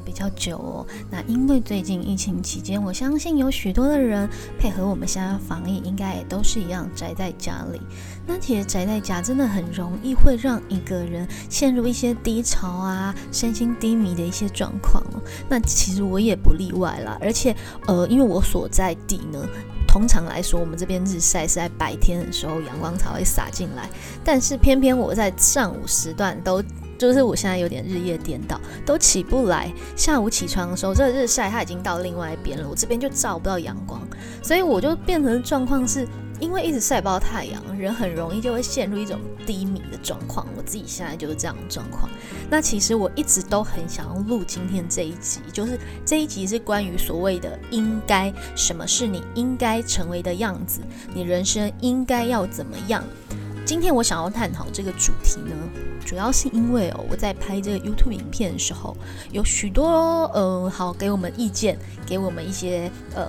[0.00, 4.28] 比较久哦，那因为最近疫情期间，我相信有许多的人
[4.58, 7.80] 配合我们现在防疫，应该也都是一样宅在家里。
[8.26, 15.22] 那其实宅在家真的很容易会让一个人陷入一些低潮啊、身心低迷的一些状况哦。
[15.48, 17.54] 那其实我也不例外啦，而且
[17.86, 19.46] 呃，因为我所在地呢。
[19.88, 23.88] 通常来说，我们这边日晒是在白天的时候，阳光才会洒进来。
[24.22, 26.62] 但是偏偏我在上午时段都，
[26.98, 29.72] 就是我现在有点日夜颠倒，都起不来。
[29.96, 34.00] 下午起床的时候，这个日晒它已经到另外一边了，我这边就照不到阳光，
[34.42, 36.06] 所以我就变成状况是。
[36.38, 40.46] 因为一直晒不到太阳，人很容易就会陷入一种低迷的状况。
[40.54, 42.10] 我自己现在就是这样的状况。
[42.50, 50.82] 那其实我一直都很想要录今天这一集，就是这一集是关于所谓的应该，什么是你应该成为的样子，
[51.14, 53.02] 你人生应该要怎么样。
[53.66, 55.50] 今天我想要探讨这个主题呢，
[56.06, 58.96] 主要是因为哦，我在拍这个 YouTube 影片的时候，
[59.32, 63.28] 有许多呃，好给我们意见，给我们一些呃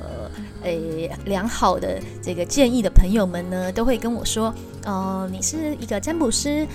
[0.61, 6.67] 诶良好的这个建议的朋友们呢，都会跟我说，呃，你是一个占卜师，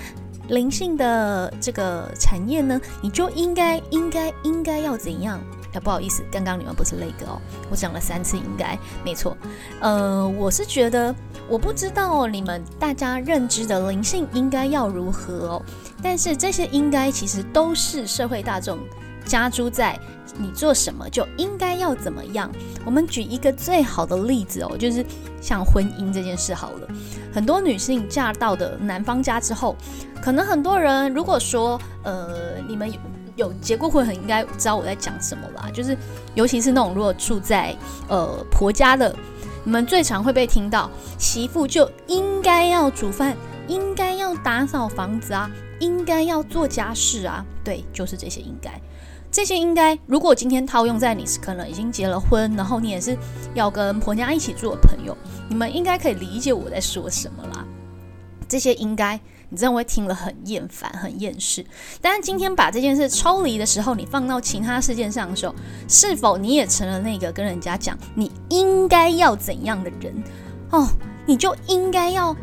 [0.48, 5.40] 灵性的这个产业呢，你就应该应该应该要怎样？
[5.81, 9.37] 不好意思，刚刚你们不是那个哦，我讲了三次应该没错。
[9.81, 11.14] 呃，我是觉得
[11.48, 15.62] 我不知道你们大家认知的灵性应该要如何哦，
[16.03, 18.79] 但是这些应该其实都是社会大众
[19.25, 19.98] 加诸在
[20.39, 22.51] 你做什么就应该要怎么样。
[22.84, 25.05] 我们举一个最好的例子哦，就是
[25.41, 26.89] 像婚姻这件事好了，
[27.33, 29.77] 很多女性嫁到的男方家之后，
[30.23, 32.92] 可能很多人如果说呃你们。
[33.43, 35.97] 有结过婚很应该知道我在讲什么啦，就是
[36.35, 37.77] 尤其是那种如果住在
[38.09, 39.15] 呃婆家的，
[39.65, 43.36] 你们最常会被听到媳妇就应该要煮饭，
[43.69, 45.51] 应该要打扫房子啊，
[45.81, 48.81] 应该要做家事啊，对，就是这些应该，
[49.31, 53.17] 这些应该如果今天套用在你可能已经结了婚，然后你也是
[53.55, 55.17] 要跟婆家一起住的朋友，
[55.48, 57.64] 你们应该可以理解我在说什么啦，
[58.48, 59.20] 这些应该。
[59.52, 61.63] 你真的会听了很厌烦、很厌世。
[62.01, 65.55] 但是今天把这件事抽离的时候，你放到其他事件上的时候，
[65.86, 70.14] 是否你也成了那个跟人家讲你应该要怎样的人？
[70.70, 70.89] 哦，
[71.27, 72.35] 你就应该要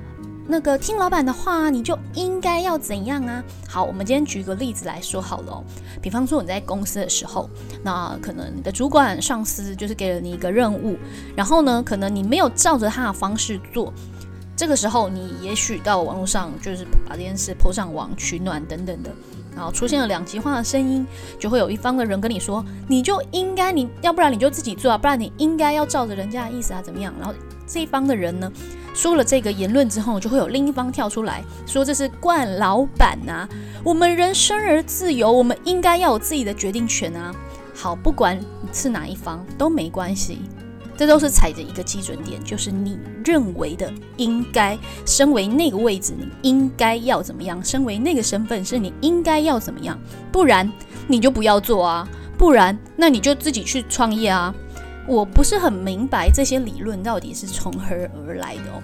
[0.48, 3.44] 那个听老板的话，你就应该要怎样啊？
[3.68, 5.64] 好，我们今天举个例子来说好了。
[6.00, 7.50] 比方说你在公司的时候，
[7.84, 10.96] 那可能你的主管、上司就是给了你一个任务，
[11.36, 13.92] 然后呢，可能你没有照着他的方式做。
[14.60, 19.10] 这个时候，你也许到网络上就是把这件事泼上网取暖等等的，
[19.56, 21.08] 然后出现了两极化的声音，
[21.40, 27.14] 就会有一方的人跟你说，你就应该你要不然你就自己做啊，不然你应该要照着人家的意思啊怎么样？
[27.18, 27.34] 然后
[27.66, 28.52] 这一方的人呢
[28.94, 33.48] 说了这个言论之后，就会有另一方跳出来说这是惯老板啊，
[33.82, 37.34] 我们人生而自由，我们应该要有自己的决定权啊。
[37.74, 38.38] 好，不管
[38.74, 40.40] 是哪一方都没关系。
[41.00, 47.64] 这都是踩着一个基准点，就是你认为的应该，身为那个位置，你应该要怎么样？
[47.64, 49.98] 身为那个身份，是你应该要怎么样？
[50.30, 50.70] 不然
[51.08, 52.06] 你就不要做啊！
[52.38, 54.54] 不然那你就自己去创业啊！
[55.08, 57.96] 我不是很明白这些理论到底是从何
[58.28, 58.84] 而来的哦。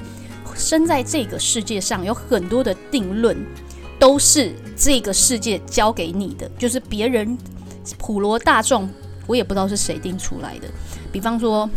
[0.56, 3.36] 生在这个世界上，有很多的定论
[4.00, 7.38] 都是这个世界教给你的，就是别人
[7.98, 8.90] 普罗大众，
[9.28, 10.70] 我也不知道是谁定出来的。
[11.12, 11.70] 比方说。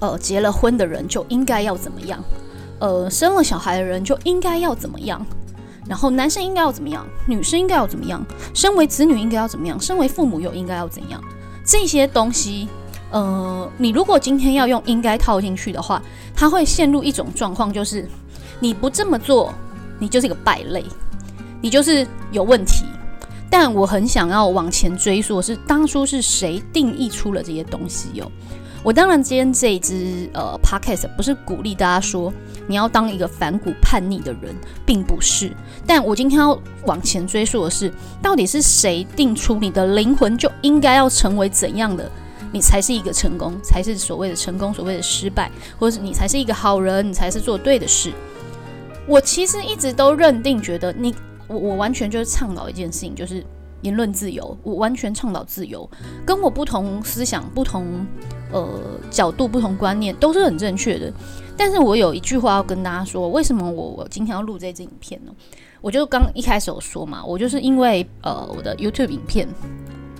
[0.00, 2.22] 呃，结了婚的人就应该要怎么样？
[2.78, 5.24] 呃，生了小孩的人就应该要怎么样？
[5.86, 7.06] 然后男生应该要怎么样？
[7.26, 8.24] 女生应该要怎么样？
[8.54, 9.78] 身为子女应该要怎么样？
[9.80, 11.22] 身为父母又应该要怎样？
[11.64, 12.68] 这些东西，
[13.10, 16.02] 呃，你如果今天要用应该套进去的话，
[16.34, 18.08] 他会陷入一种状况，就是
[18.60, 19.52] 你不这么做，
[19.98, 20.84] 你就是一个败类，
[21.60, 22.86] 你就是有问题。
[23.50, 28.30] 但我很想要往前追溯，是当初是谁定义出了这些东西哟？
[28.82, 32.32] 我当然今天这一支呃 podcast 不是鼓励大家说
[32.66, 34.54] 你要当一个反骨叛逆的人，
[34.86, 35.52] 并不是。
[35.86, 37.92] 但我今天要往前追溯的是，
[38.22, 42.10] 到底是谁定出你的灵魂就应该要成为怎样的，
[42.52, 48.12] 你才是一个成功，才是所谓的成功，所谓的失败，或者是你才是一个好人，你才是做对的事。
[49.06, 51.14] 我其实一直都认定，觉得你
[51.48, 53.44] 我我完全就是倡导一件事情，就是
[53.82, 55.88] 言论自由，我完全倡导自由，
[56.24, 58.06] 跟我不同思想不同。
[58.52, 58.68] 呃，
[59.12, 61.12] 角度不同，观念都是很正确的。
[61.56, 65.32] 但是我有一句话要跟大家说，为什么我我今天要录这支影片呢？
[65.80, 69.48] 我就刚一开始有说嘛，我就是因为呃我的 YouTube 影片，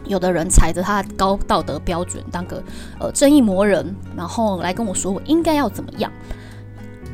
[0.06, 2.62] 有的人踩着他的高道德标准当个
[3.00, 6.12] 呃正义魔人，然后来跟我说我应该要怎么样。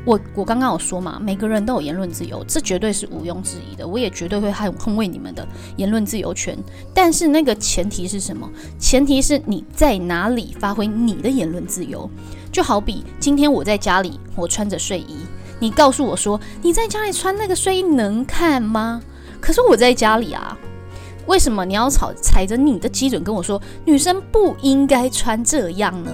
[0.06, 3.86] 我我刚刚有说嘛，每个人都有言论自由，这绝对是毋庸置疑的。
[3.86, 6.56] 我也绝对会捍卫你们的言论自由权。
[6.94, 8.48] 但是那个前提是什么？
[8.78, 12.08] 前提是你在哪里发挥你的言论自由。
[12.52, 15.16] 就好比今天我在家里，我穿着睡衣，
[15.58, 19.02] 你告诉我说你在家里穿那个睡衣能看吗？
[19.40, 20.56] 可是我在家里啊，
[21.26, 26.12] 为什么你要踩踩着你的基准跟我说女生不应该穿这样呢？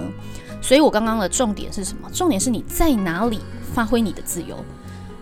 [0.61, 2.09] 所以我刚刚的重点是什么？
[2.11, 3.39] 重点是你在哪里
[3.73, 4.55] 发挥你的自由。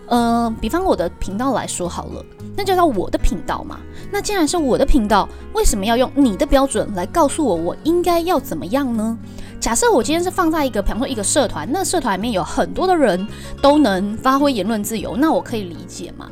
[0.06, 3.80] 呃，比方我的频道来说好了，那就叫我的频道嘛。
[4.10, 9.16] 那既然是我的频道，为什么要用你的标准来告诉我我应该要怎么样呢？
[9.58, 13.26] 假设我今天是放在一个，比方说一个社团，那社团里面有很多的人
[13.62, 16.28] 都能发挥言论自由，那我可以理解嘛。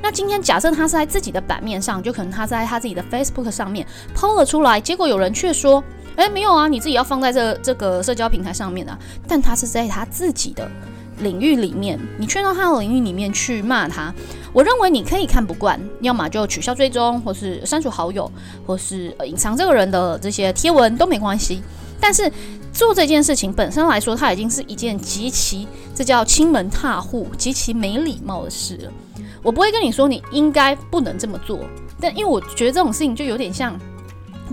[0.00, 3.84] 那今天假设他是在自己的版面上，就可能他在他自己的 Facebook 上面
[4.14, 5.82] 抛了出来，结果有人却说。
[6.16, 8.98] 哎，没有啊，你自己要放在这这个社交平台上面啊。
[9.28, 10.66] 但他是在他自己的
[11.18, 14.14] 领域里面，你去到他的领域里面去骂他，
[14.52, 18.30] 我认为你可以看不惯，要么就取消追踪，或是删除好友，
[18.66, 21.62] 或是隐藏这个人的这些贴文都没关系。
[22.00, 22.30] 但是
[22.72, 28.92] 做这件事情本身来说，它已经是一件极其这叫亲门踏户、极其没礼貌的事了。
[29.42, 31.60] 我不会跟你说你应该不能这么做，
[32.00, 33.78] 但因为我觉得这种事情就有点像。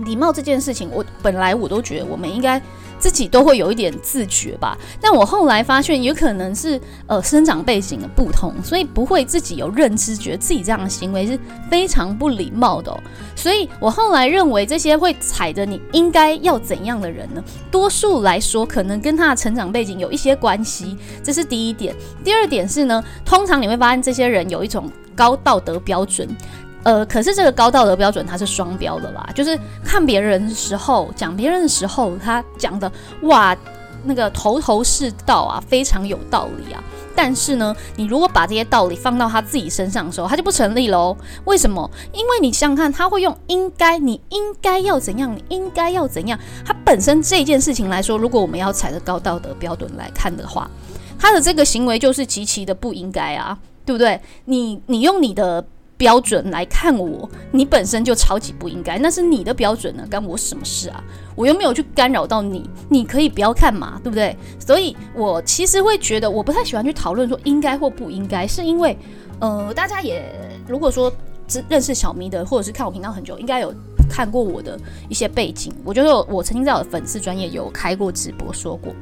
[0.04, 2.60] 礼貌这件事情，我本来我都觉得我们应该
[3.04, 4.78] 自己都会有一点自觉吧。
[4.98, 11.38] 但我后来发现，有可能是呃生长背景的不同，所以不会自己有认知，觉得自己这样的行为是
[11.70, 12.90] 非常不礼貌的。
[13.36, 17.44] 所以我后来认为，这些会踩着你应该要怎样的人呢？
[17.70, 20.96] 多数来说，可能跟他的成长背景有一些关系。
[21.22, 21.94] 这是第一点。
[22.24, 26.26] 第二点是呢，通常你会发现这些人有一种高道德标准。
[26.84, 32.90] 呃，可是这个高道德标准它是双标的啦，就是看别人的时候，讲别人的时候，他讲的
[33.22, 33.56] 哇，
[34.04, 36.84] 那个头头是道啊，非常有道理啊。
[37.16, 41.16] 但是呢，你如果把这些道理放到他自己身上的时候，他就不成立喽。
[41.44, 41.90] 为什么？
[42.12, 46.38] 因为你想想看，他会用应该，你应该要怎样，你应该要怎样。
[46.66, 50.70] 他本身这件事情来说，如果我们要踩着高道德标准来看的话，
[51.18, 54.20] 他的这个行为就是极其的不应该啊，对不对？
[54.44, 55.64] 你你用你的。
[56.04, 61.02] 标准来看我，你本身就超级不应该，那是你的标准呢，干我什么事啊？
[61.34, 64.36] 我又没有去干扰到你，你可以不要看嘛，对不对？
[64.58, 68.94] 所以我其实会觉得，我不太喜欢去讨论说应该或不应该，是因为，
[69.40, 70.22] 呃，大家也
[70.68, 71.10] 如果说
[71.48, 73.72] 只认识小咪的，或者是看我频道很久，应该有
[74.06, 74.78] 看过我的
[75.08, 75.72] 一些背景。
[75.86, 78.94] 我觉得我曾经在我的粉丝专业有开过直播说过。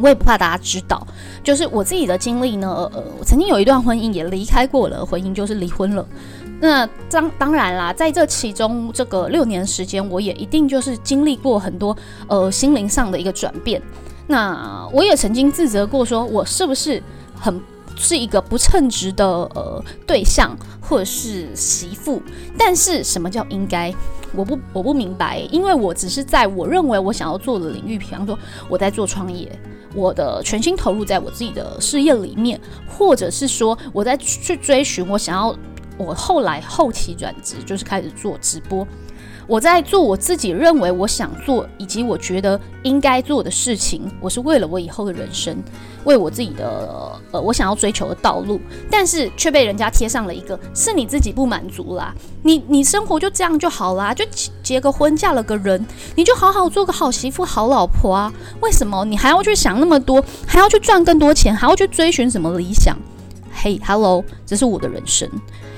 [0.00, 1.06] 我也不怕大家知道，
[1.42, 2.68] 就是我自己的经历呢。
[2.92, 6.06] 呃，我曾经有一段婚姻也离开过了，婚姻就是离婚了。
[6.60, 11.96] 那当当然啦，在这其中这个六年时间，我也一定就是经历过很多
[12.28, 13.80] 呃心灵上的一个转变。
[14.26, 17.02] 那我也曾经自责过，说我是不是
[17.38, 17.60] 很
[17.94, 22.20] 是一个不称职的呃对象或者是媳妇？
[22.58, 23.94] 但是什么叫应该？
[24.34, 28.38] 我不我不明白，因为我只是在我认为我想要做的领域，比方说
[28.68, 29.50] 我在做创业。
[29.94, 35.56] 我的全心投入在我自己的事业里面，或者是说我在去追寻我想要，
[35.96, 38.86] 我后来后期转职就是开始做直播。
[39.46, 45.56] 我在做我自己认为我想做以及我觉得应该做的事情，我是为了我以后的人生，
[46.04, 48.60] 为我自己的呃我想要追求的道路，
[48.90, 52.12] 但是却被人家贴上了一个是你自己不满足啦，
[52.42, 54.24] 你你生活就这样就好啦，就
[54.62, 55.86] 结个婚嫁了个人，
[56.16, 62.96] 你就好好做个好媳妇好老婆啊，为什么你还要去想那么多，还要去赚更多钱，还要去追寻什么理想？
[63.52, 65.30] 嘿，Hello，这是我的人生。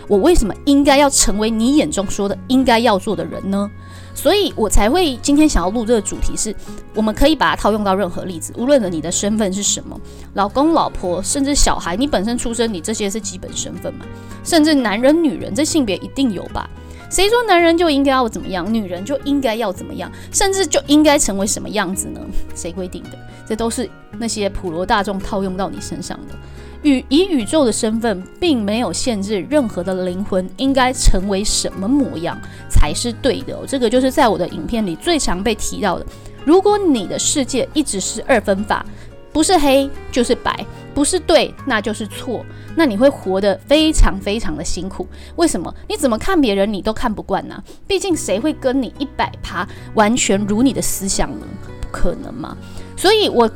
[0.09, 3.71] 我为什么应该要成为你眼中说的应该要做的人呢？
[4.15, 6.53] 所以我才会今天想要录这个主题，是
[6.93, 10.01] 我们可以把它套用到任何例子，无论你的身份是什么，
[10.35, 14.05] 老公、老婆，甚至小孩，你本身出生，你这些是基本身份嘛？
[14.43, 16.69] 甚至男人、女人，这性别一定有吧？
[17.11, 22.21] 谁说男人就应该要怎么样，女人就应该要怎么样，甚至就应该成为什么样子呢？
[22.57, 23.11] 谁规定的？
[23.47, 23.89] 这都是
[24.19, 26.35] 那些普罗大众套用到你身上的。
[26.83, 32.39] 宇以宇宙的身份，并没有限制任何的灵魂应该成为什么模样
[32.71, 33.59] 才是对的。
[33.67, 36.07] 这个就是在我的影片里最常被提到的。
[36.45, 38.87] 如果你的世界一直是二分法，
[39.33, 42.45] 不是黑就是白，不是对那就是错，
[42.77, 45.07] 那你会活得非常非常的辛苦。
[45.37, 45.75] 为什么？
[45.89, 47.63] 你怎么看别人你都看不惯呢？
[47.87, 51.47] 毕竟谁会跟你一百趴完全如你的思想呢？
[51.81, 52.57] 不可能嘛。
[52.97, 53.51] 所以我。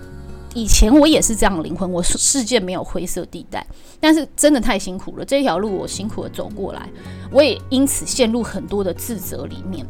[0.54, 3.66] 以前我也是这样的灵魂，我世界没有灰色地带，
[3.99, 6.88] 但是真的太辛苦了，这条路我辛苦的走过来，
[7.30, 9.87] 我也因此陷入很多的自责里面。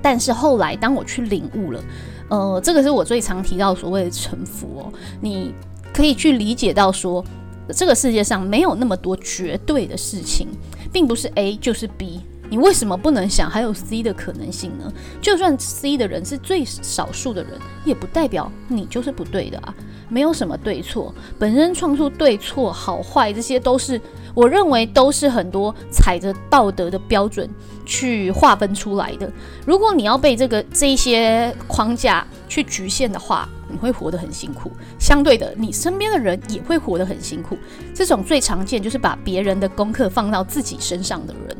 [0.00, 1.80] 但是后来当我去领悟了，
[2.28, 5.54] 呃，这个是我最常提到所谓的臣服哦，你
[5.92, 7.24] 可以去理解到说，
[7.68, 10.48] 这个世界上没有那么多绝对的事情，
[10.92, 12.20] 并不是 A 就是 B。
[12.52, 14.92] 你为什么不能想还有 C 的可能性呢？
[15.22, 19.74] 就算 C 的人是最少数的人，也不代表你就是不对的啊。
[20.10, 23.98] 没有什么对错，本身创出对错好坏，这些都是
[24.34, 27.48] 我认为都是很多踩着道德的标准
[27.86, 29.32] 去划分出来的。
[29.64, 34.70] 如果你要被这个这一些框架去局限的话，你会活得很辛苦。
[34.98, 37.56] 相对的，你身边的人也会活得很辛苦。
[37.94, 41.56] 这种最常见就是把别人的功课放到自己身上的人。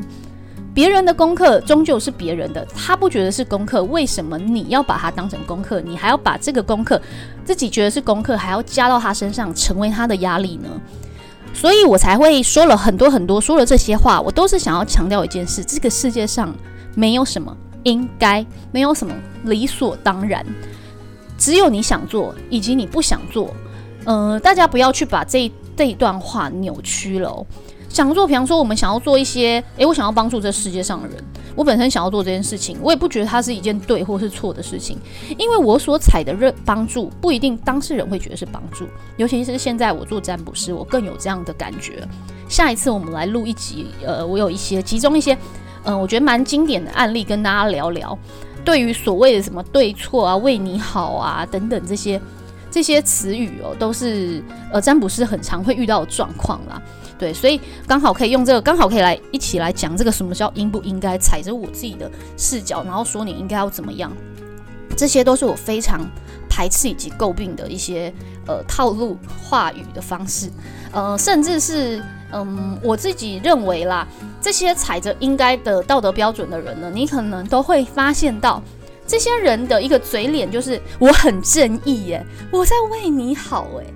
[0.75, 5.81] 别人的功课终究是别人的，他不觉得是功课，为什么你要把它当成功课？
[5.81, 7.01] 你还要把这个功课
[7.45, 10.69] 自己觉得是功课，还要加到他身上，成为他的压力呢？
[11.53, 16.55] 所以我才会说了很多很多，说了这些话，我都是想要强调一件事：这个世界上
[16.95, 19.15] 没有什么应该，没有什么
[19.45, 20.43] 理所当然，
[21.37, 23.55] 只有你想做以及你不想做。
[24.07, 27.47] 呃，大家不要去把这这一段话扭曲了。
[27.93, 31.23] 想做，比方说，我们想要做一些，诶，我想要帮助这世界上的人。
[31.55, 34.97] 我本身想要做这件事情，我也不觉得它是一件对或是错的事情，
[35.37, 38.87] 因为我所采的任帮助不一定当事人会觉得是帮助。
[39.19, 42.09] 尤其是现在我做占卜师，我更有这样的感觉。
[42.49, 45.37] 下一次我们来录一集，呃，我有一些其中一些，
[45.85, 48.19] 嗯，我觉得蛮经典的案例跟大家聊聊，
[48.65, 52.19] 对于所谓的什么对错啊、为你好啊等等这些
[52.71, 56.81] 这些词语哦，都是呃占卜师很常会遇到的状况啦。
[57.23, 64.11] 对，所以刚好可以用这个，刚好可以来一起来讲这个什么叫应不应该，踩着我自己的视角，然后说你应该要怎么样，
[64.97, 66.05] 这些都是我非常
[66.51, 68.13] 排斥以及诟病的一些
[68.49, 70.51] 呃套路话语的方式，
[70.91, 72.03] 呃，甚至是
[72.33, 74.05] 嗯我自己认为啦，
[74.41, 78.61] 这些踩着应该的道德标准的人呢，你可能都会发现到
[79.07, 83.87] 这些人的一个嘴脸就是我很正义耶，我在为你好诶。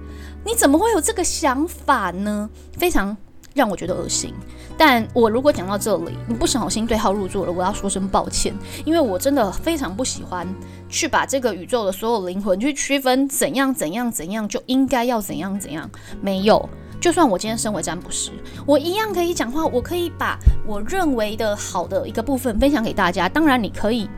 [0.47, 2.49] 你怎么会有这个想法呢？
[2.79, 3.17] 非常
[3.53, 4.33] 让我觉得恶心。
[4.79, 10.47] 但我如果讲到这里，你不小心对号入座了，我要说声抱歉，因为我真的非常不喜欢
[10.89, 15.91] 去把这个宇宙的所有灵魂去区分怎样怎样怎样就应该要怎样怎样。
[16.21, 16.69] 没有，
[17.01, 18.31] 就算我今天身为占卜师，
[18.65, 23.29] 我一样可以讲话，我可以把我认为的好的一个部分分享给大家。
[23.29, 24.09] 当然，你可以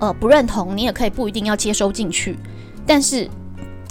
[0.00, 2.38] 呃不认同，你也可以不一定要接收进去，
[2.86, 3.26] 但是。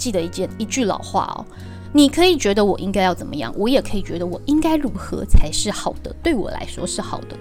[0.00, 1.44] 记得一件一句老话哦，
[1.92, 7.36] 你可以觉得我应该要怎么样，我也可以觉得我应该如何才是好的，对我来说是好的，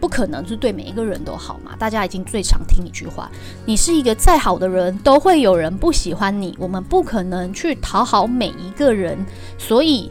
[0.00, 1.76] 不可能是对每一个人都好嘛。
[1.78, 3.30] 大家已经最常听一句话，
[3.64, 6.56] 你是一个再好的人，都会有人不喜欢你。
[6.58, 9.24] 我们不可能去讨好每一个人，
[9.56, 10.10] 所以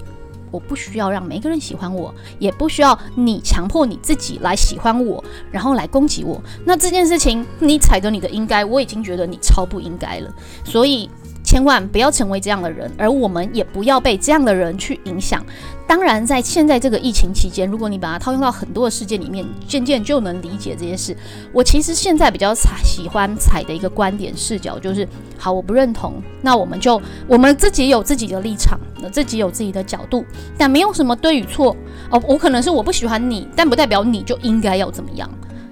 [0.51, 6.41] 我不需要让每一个人喜欢我，也不需要你强迫你自己来喜欢我，然后来攻击我。
[6.63, 11.09] 那这件事情，你踩着你的应该，我已经觉得你超不应该了，所以。
[11.53, 15.45] 千万不要成为这样的人，而我们也不要被这样的人去影响。
[15.85, 21.15] 当然，在现在这个疫情期间，如果你把它套用到很多的世界里面，渐渐就能理解这些事。
[21.51, 25.07] 我其实现在比较采喜欢采的一个观点视角，就是
[25.37, 28.79] 好，我不认同，那我们就我们自己有自己的立场，
[29.11, 30.25] 自己有自己的角度，
[30.57, 31.77] 但没有什么对与错
[32.09, 32.19] 哦。
[32.27, 35.29] 我可能是我不喜欢你，但不代表你就应该要怎么样。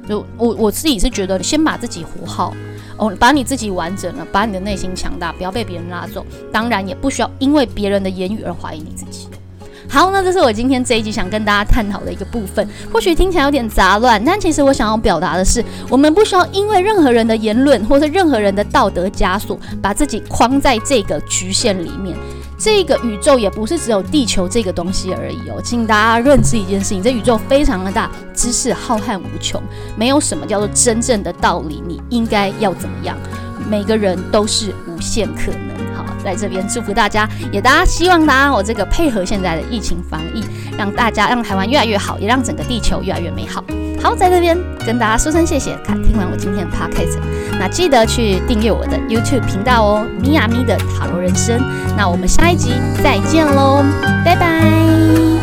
[0.08, 2.54] 就我我自己是觉得，先把自己活好。
[3.02, 6.24] 哦，把你自己完整了，把你的内心强大，不要被别人拉走。
[6.52, 9.28] 当然，也不需要因为别人的言语而怀疑你自己。
[9.90, 12.66] 好，那这是我今天这一集想跟大家探讨的一个部分。
[12.94, 22.16] 或许听起来有点杂乱，但其实我想要表达的是，我们不需要因为任何人的言论，或是任何人的道德枷锁，把自己框在这个局限里面。
[22.64, 29.60] 这个宇宙也不是只有地球这个东西而已哦，请大家认知一件事情：这宇宙非常的大，知识浩瀚无穷，
[29.98, 31.82] 没有什么叫做真正的道理。
[31.88, 33.18] 你应该要怎么样？
[33.68, 35.96] 每个人都是无限可能。
[35.96, 40.44] 好，在这边祝福大家，也大家希望大家我这个配合现在的疫情防疫，
[40.78, 43.64] 让大家让台湾越来越好，也让整个地球越来越美好。
[44.02, 47.20] 好，在这边跟大家说声谢谢，看听完我今天的 podcast，
[47.60, 51.62] 那记得去订阅我的 YouTube 频道哦，咪呀咪的塔罗人生。
[51.96, 53.84] 那我们下一集再见喽，
[54.26, 55.41] 拜拜。